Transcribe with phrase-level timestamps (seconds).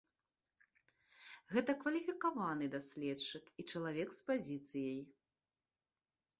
[1.57, 5.01] Гэта кваліфікаваны даследчык і чалавек з пазіцыяй.